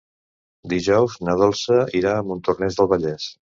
Dijous 0.73 1.17
na 1.29 1.35
Dolça 1.43 1.79
anirà 1.85 2.17
a 2.17 2.25
Montornès 2.33 2.83
del 2.83 2.93
Vallès. 2.97 3.33